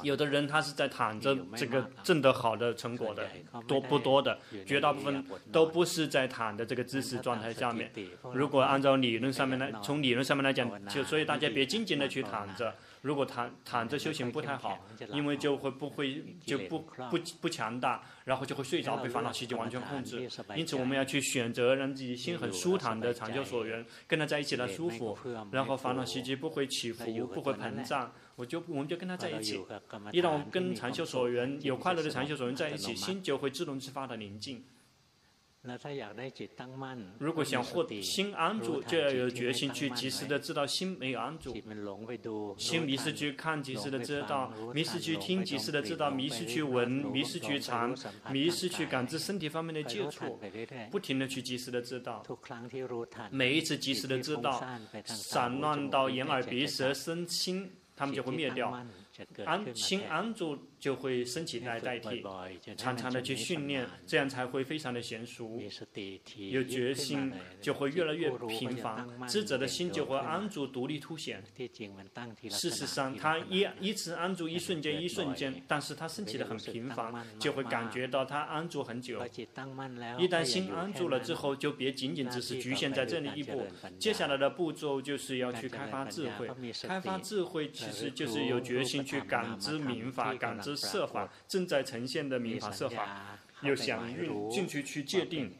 [0.02, 3.28] 有的人他是在躺着这个挣得好的成果的，
[3.66, 5.22] 多不多的，绝大部分
[5.52, 7.92] 都不是在躺的这个姿势状态下面。
[8.32, 12.74] 如果按照理论上面来，从理论上面来讲，就所以大家别静静的去躺着。
[13.00, 14.76] 如果躺躺着修行不太好，
[15.10, 20.28] 因为就会不会就不不不强大，然后就会睡着，被烦恼习气完全控制。
[20.56, 25.16] 因此我们要去选择让自己心很舒坦的长久所缘，跟他在一起来舒服，
[25.52, 29.54] 然后烦恼习气不会起伏，不会膨胀，我就我们就跟他在一起。
[30.12, 34.62] 一旦我们跟长久所缘有快乐的长久所缘在一起，心就会自动自发的宁静。
[37.18, 41.54] 如果想获得心安住，就要有决心去及时的知道心没有安住。
[42.56, 47.96] 心迷失去看，及时的知道；迷失去听，及时的知道；迷失去闻，迷失去尝，
[48.30, 50.38] 迷失去感知身体方面的接触，
[50.90, 52.24] 不停的去及时的知道。
[53.30, 54.62] 每一次及时的知道，
[55.04, 58.70] 散乱到眼耳鼻舌身心，他们就会灭掉。
[59.44, 62.22] 安心安住就会升起来代替，
[62.76, 65.60] 常常的去训练，这样才会非常的娴熟。
[66.50, 71.42] 有决心就会越来越频繁，智者的心就会安住独立凸显。
[72.50, 79.24] 事实上，他一一次安住一瞬间一瞬间，但是他升起的很频繁，就会感觉到他安住很久。
[80.18, 83.66] 一旦心安住了之后，就别仅仅只是局限在这里一步。
[83.98, 86.48] 接下来的步骤就是要去开发智慧，
[86.86, 95.54] 开发智慧其实就是有决心去感知明法，感知色法正在呈现的民法设法，有响应进去去界定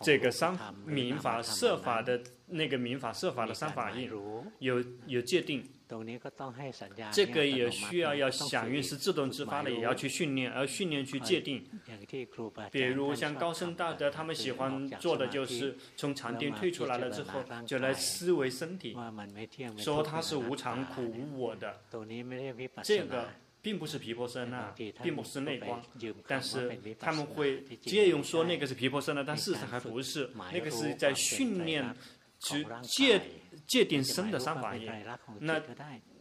[0.00, 4.10] 这个三民法设法的那个民法设法的三法印，
[4.58, 5.68] 有有界定。
[7.10, 11.64] 这个也需要要响应是自动自发的，也要去训练，而训练去界定。
[12.70, 18.94] 比如像高僧大德，他们喜欢做的就是从禅定退出来了之后，就来思维身体，
[19.78, 21.80] 说它是无常、苦、无我的。
[22.82, 23.30] 这个
[23.68, 25.84] 并不是皮婆舍那，并不是内光，
[26.26, 31.94] 但是他们会借用说那个是皮婆舍那，但事实上还不是，那个是在训练
[32.38, 33.20] 去界。
[33.66, 34.90] 界定身的三法印，
[35.40, 35.60] 那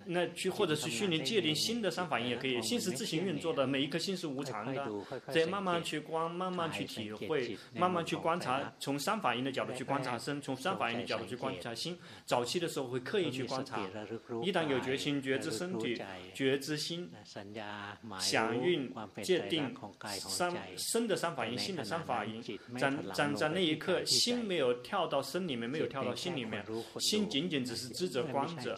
[0.08, 2.62] 那去或者是训练界定新的三法印也可以。
[2.62, 4.90] 心是自行运作的，每一颗心是无常的。
[5.32, 11.98] 再慢慢去观，慢慢去体会，慢慢去观察，从三法印的角度去观察身，从三法印的角度去观察心。
[12.26, 13.80] 早期的时候会刻意去观察，
[14.44, 16.02] 一旦有决心觉知身体、
[16.34, 17.10] 觉知心、
[18.20, 19.76] 响应、界定
[20.10, 22.42] 三身的三法印、心的三法印，
[22.78, 26.66] 站站在那一刻，心没有跳到身里面，没有跳到心里面，
[27.00, 28.78] 心仅仅只是知者观者。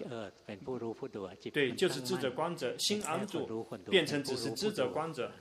[1.51, 5.32] 对，就是智者观者，心安住，变成只是智者观者。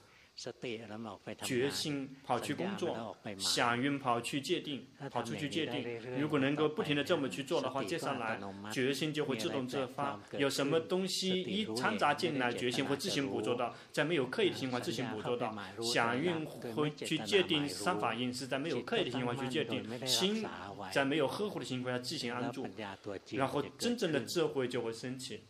[1.42, 6.00] 决心跑去工作，想运跑去界定，跑出去界定。
[6.16, 8.38] 如果能够不停的这么去做的话，接下来
[8.70, 10.20] 决心就会自动自发。
[10.38, 15.52] 有什么东西一掺杂进来，决心会自行捕捉到，在没有刻意的情况自行捕捉到。
[15.82, 20.06] 想运会去界定三法印，是在没有刻意的情况去界定。
[20.06, 20.46] 心
[20.92, 22.64] 在没有呵护的情况下自行安住，
[23.32, 25.42] 然后真正的智慧就会升起。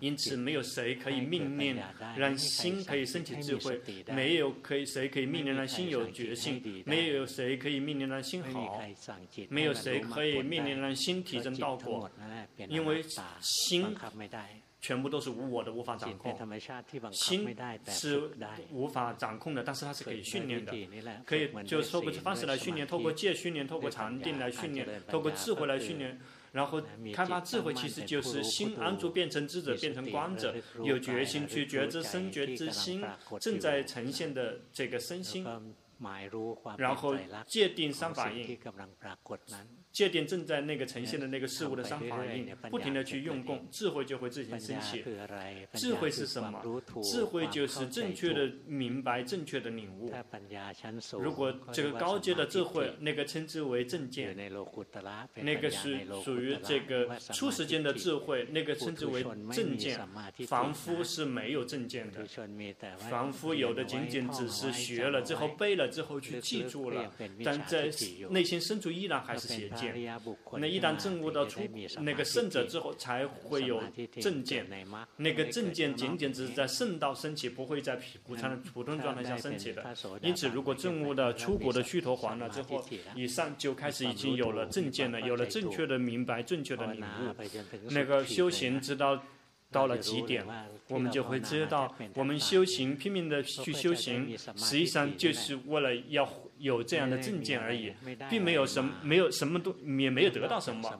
[0.00, 1.76] 因此，没有谁可以命令
[2.16, 8.80] 让心可以升起智慧，没有可以谁可以命令让心有决心，没有谁可以命令让心好，
[9.50, 12.10] 没有谁可以命令让心提升道果，
[12.68, 13.02] 因为
[13.40, 13.94] 心
[14.80, 16.34] 全部都是无我的，无法掌控。
[17.12, 17.54] 心
[17.86, 18.18] 是
[18.70, 20.72] 无法掌控的，但是它是可以训练的，
[21.26, 26.18] 可以就透过这方式来训练，透过戒训练，透过禅定来训练，透过智慧来训练。
[26.52, 26.82] 然后
[27.14, 33.04] 开发智慧，其实就是心安住，变成智者，变成观者，有决心去觉知生、觉之心
[33.40, 35.46] 正在呈现的这个身心，
[36.76, 38.58] 然后界定三法印。
[39.92, 45.04] 界定正在那个呈现的那个事物的三法印，不停的去用功，智慧就会自行升起。
[45.74, 46.62] 智慧是什么？
[47.02, 50.12] 智慧就是正确的明白，正确的领悟。
[51.18, 54.36] 如果这个高阶的智慧，那个称之为正见，
[55.34, 59.98] 那个是属于这个初时间的智慧，那个称之为正见。
[60.46, 62.24] 凡夫是没有正见的，
[63.10, 67.12] 凡夫有的仅仅只是学了之后背了之后去记住了，
[67.44, 67.90] 但在
[68.30, 69.79] 内心深处依然还是邪见。
[70.58, 71.60] 那一旦证悟到出
[72.00, 73.82] 那个圣者之后，才会有
[74.20, 74.66] 正见。
[75.16, 79.84] 那个正见仅仅只是在圣道升起，不会在普常普通状态下升起的。
[80.22, 87.34] 因此，如果证悟到初果的须陀洹了之后，以上就开始已经有了正见了，有了正确的明白、正确的领悟。
[87.90, 89.22] 那个修行直到
[89.70, 90.44] 到了极点，
[90.88, 96.28] 我们就会知道，我们修行拼命的去修行，实际上就是为了要。
[96.60, 97.92] 有这样的证件而已，
[98.30, 100.90] 并没有什么，没有什么都也没有得到什么，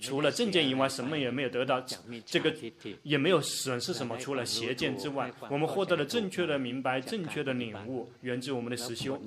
[0.00, 1.84] 除了证件以外，什么也没有得到。
[2.24, 2.54] 这个
[3.02, 9.20] 也没有损失什么，除了邪见之外，我们获得了正确的明白、正确的领悟，源自我们的实修。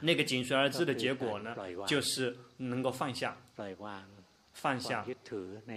[0.00, 1.54] 那个紧随而至的结果呢，
[1.86, 3.36] 就是能够放下。
[4.60, 5.06] 放下，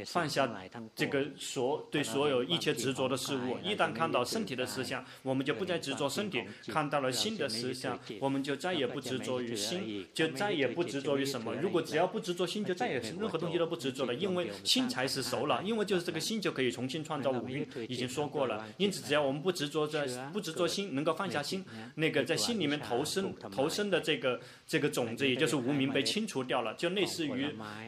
[0.06, 0.50] 放下
[0.94, 3.58] 这个所对所有一切执着的事物。
[3.64, 11.56] 一旦看到身体的实相，我们就不再执着身体；看到了心的实相，我们就再也不执着于心，就再也不执着于什么。
[11.56, 15.64] 如果只要不执着心，就再也任何东西都不执着了，因为心才是熟了。
[15.64, 18.68] 因为就是这个心就可以重新创造五蕴，已经说过了。
[18.78, 21.64] 因此，只要我们不执着在不执着心，能够放下心，
[21.96, 24.42] 那个在心里面投身投身的这个
[24.74, 27.46] 这个种子，也就是无名被清除掉了，就类似于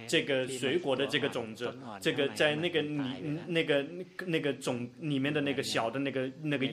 [0.07, 0.75] 这个水。
[0.85, 3.83] 果的这个种子，这个在那个里那个
[4.27, 6.67] 那个种里面的那个小的那个那个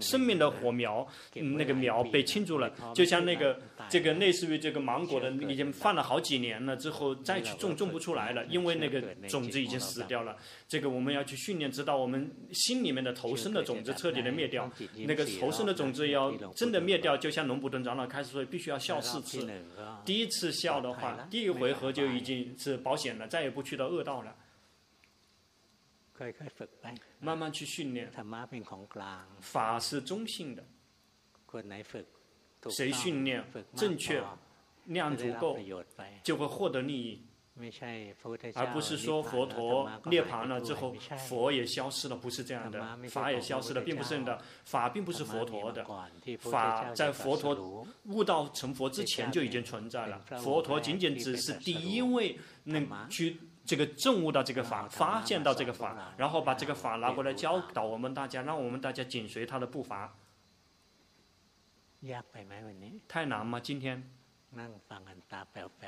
[0.00, 8.98] 生命的火苗，那个苗被清除了，就像那个这个类似于这个芒果的，已经放了好几年了之后再去种种不出来了，因为那个
[9.28, 10.34] 种子已经死掉了。
[10.66, 14.70] 这个我们要去训练，直到我们心里面的投生的种子彻底的灭掉，
[15.06, 19.49] 那个投生的种子要真的灭掉，就像龙普顿长老开始说，必须要笑四次。
[20.04, 24.36] 第一次笑的话，第一回合就已经是保险了，再也不去到恶道了。
[27.20, 28.10] 慢慢去训练。
[29.40, 30.64] 法是中性的。
[32.68, 33.44] 谁训练
[33.74, 34.22] 正确，
[34.84, 35.58] 量足够，
[36.22, 37.26] 就会获得利益。
[38.54, 40.94] 而不是说佛陀涅槃了之后，
[41.28, 45.84] 佛也消失了，不是这样的，法也消失了，并不是这样的，法并不是佛陀的，
[46.38, 60.16] 法在佛陀悟道成佛之前就已经存在了，佛陀仅仅只是第一位能去这个证悟到这个法，发现到这个法，然后把这个法拿过来教导我们大家，让我们大家紧随他的步伐。
[63.06, 63.60] 太难吗？
[63.60, 64.19] 今天？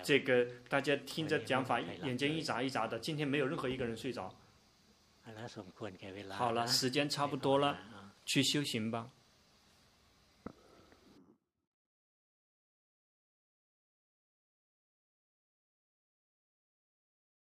[0.03, 2.99] 这个大家听着讲法，眼睛一眨一眨的。
[2.99, 4.33] 今天没有任何一个人睡着。
[6.31, 7.79] 好了，时间差不多了，
[8.25, 9.11] 去修行吧。